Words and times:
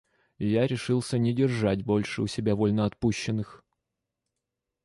Я 0.39 0.65
решился 0.65 1.19
не 1.19 1.31
держать 1.31 1.83
больше 1.83 2.23
у 2.23 2.27
себя 2.27 2.55
вольноотпущенных. 2.55 3.63